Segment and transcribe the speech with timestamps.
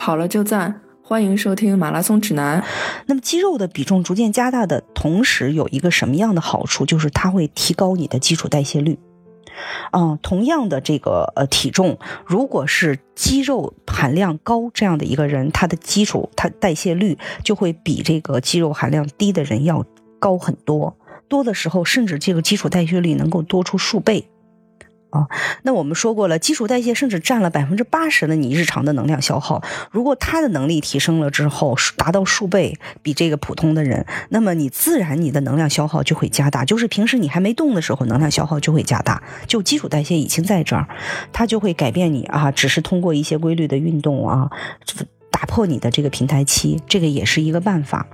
[0.00, 2.64] 跑了就赞，欢迎收听马拉松指南。
[3.04, 6.86] 那么肌肉的比重逐渐加大的同时，有一个什么样的好处？
[6.86, 8.98] 就是它会提高你的基础代谢率。
[9.92, 19.84] 嗯，同样的这个呃体重，如果是肌肉含量高这样的一个人，他的基础他代谢率就会比这个肌肉含量低的人要
[20.18, 20.96] 高很多，
[21.28, 24.30] 多的时候甚至这个基础代谢率能够多出数倍。
[25.10, 25.28] 啊，
[25.62, 29.62] 那我们说过了，基础代谢甚至占了百分之八十的你日常的能量消耗。
[29.90, 36.64] 如果他的能力提升了之后，达到数倍，比这个普通的人，那么你自然你的能量消耗就会加大。
[36.64, 39.22] 就是平时你还没动的时候，能量消耗就会加大。
[39.46, 40.88] 就基础代谢已经在这儿，
[41.32, 44.50] 它就会改变你啊，只是通过一些规律的运动啊，
[45.30, 48.06] 打破你的这个平台期，这个也是一个办法。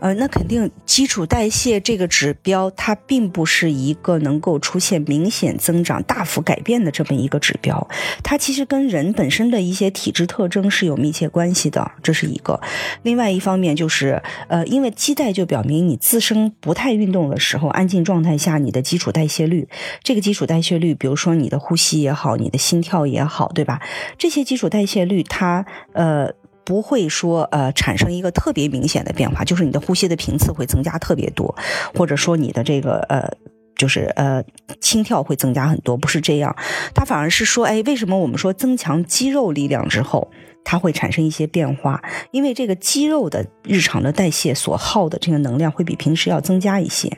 [0.00, 7.88] 呃，那肯定基础代谢这个指标，它并不是一个能够出现明显增长、大幅改变的这么一个指标。
[8.22, 12.60] 它其实跟人本身的一些体质特征是有密切关系的，这是一个。
[13.02, 19.68] 另外一方面就是，呃，因为基代就表明你自身不太运动的时候，安静状态下你的基础代谢率，
[20.02, 23.80] 这个基础代谢率，比如说你的呼吸也好，你的心跳也好，对吧？
[24.16, 26.32] 这些基础代谢率，它呃。
[26.64, 31.54] 不会说呃产生一个特别明显的变化，就是你的呼吸的频次会增加特别多，
[31.94, 33.30] 或者说你的这个呃
[33.76, 34.42] 就是呃
[34.80, 36.54] 心跳会增加很多，不是这样，
[36.94, 40.30] 它反而是说，哎，为什么我们说增强肌肉力量之后？
[40.64, 47.08] 它会产生一些变化，因为这个肌肉的日常的代谢所耗的这个能量会比平时要增加一些，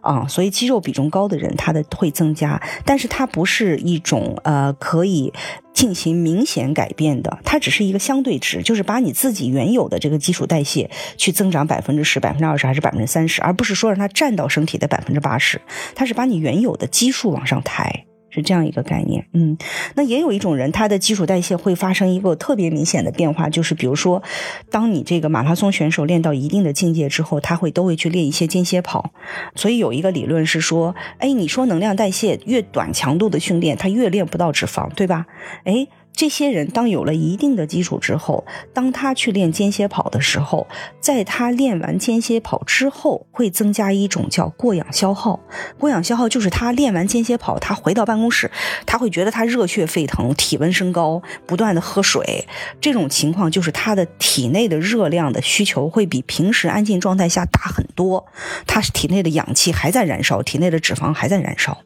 [0.00, 5.32] 啊，所以肌肉比重高的人他的会增加，但是它不是一种呃可以
[5.72, 15.60] 进行明显改变的，它只是一个相对值，就是把你自己原有的这个基础代谢去增长百分之十、百分之二十还是百分之三十，而不是说让它占到身体的百分之八十，
[15.94, 18.06] 它是把你原有的基数往上抬。
[18.36, 19.56] 是这样一个概念，嗯，
[19.94, 24.22] 那也有一种人，他的基础代谢会发生一个特别明显的变化，就是比如说，
[24.70, 29.10] 当你这个马拉松选手练到一定的境界之后，他会都会去练一些间歇跑。
[29.54, 35.24] 所以有一个理论是说，哎，你说能量代谢越短强度的训练，他越练不到脂肪，对吧？
[35.64, 35.88] 哎。
[36.16, 40.66] 这些人当有了一定的基础之后，当他去练间歇跑的时候，
[40.98, 45.38] 在他练完间歇跑之后，会增加一种叫过氧消耗。
[45.78, 48.50] 过氧消耗就是他练完间歇跑，他回到办公室，
[48.86, 52.48] 他会觉得他热血沸腾，体温升高，不断的喝水。
[52.80, 58.24] 这种情况就是他的体内的热量的需求会比平时安静状态下大很多，
[58.66, 61.82] 他体内的氧气还在燃烧，体内的脂肪还在燃烧，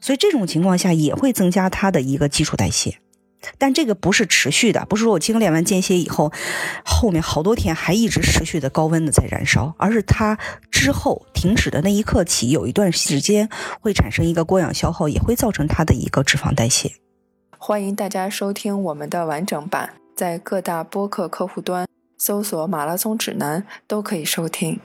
[0.00, 2.96] 所以这种情况下也会增加他的一个基础代谢。
[3.58, 6.32] 但这个不是持续的，不是说我经练完间歇以后，
[6.84, 10.38] 后面好多天还一直持续的高温的在燃烧，而是它
[10.70, 13.48] 之后停止的那一刻起，有一段时间
[13.80, 16.92] 会产生一个过氧消耗，也会造成它的一个脂肪代谢。
[17.58, 21.86] 欢迎大家收听我们的完整版，在各大播客客户端
[22.18, 24.78] 搜索“马拉松指南”都可以收听。